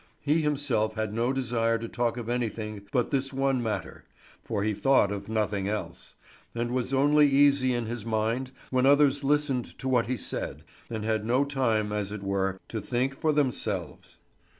He 0.23 0.41
himself 0.41 0.95
had 0.95 1.13
no 1.13 1.31
desire 1.31 1.77
to 1.77 1.87
talk 1.87 2.17
of 2.17 2.27
anything 2.27 2.87
but 2.91 3.11
this 3.11 3.31
one 3.31 3.61
matter; 3.61 4.03
for 4.43 4.63
he 4.63 4.73
thought 4.73 5.11
of 5.11 5.29
nothing 5.29 5.67
else, 5.67 6.15
and 6.55 6.71
was 6.71 6.91
only 6.91 7.27
easy 7.29 7.75
in 7.75 7.85
his 7.85 8.03
mind 8.03 8.49
when 8.71 8.87
others 8.87 9.23
listened 9.23 9.77
to 9.77 9.87
what 9.87 10.07
he 10.07 10.17
said, 10.17 10.63
and 10.89 11.05
had 11.05 11.23
no 11.23 11.45
time, 11.45 11.91
as 11.91 12.11
it 12.11 12.23
were, 12.23 12.59
to 12.69 12.81
think 12.81 13.15
for 13.19 13.31
themselves. 13.31 14.17